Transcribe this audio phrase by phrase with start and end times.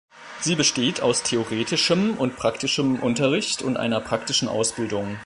[0.39, 5.19] Sie besteht aus theoretischem und praktischem Unterricht und einer praktischen Ausbildung.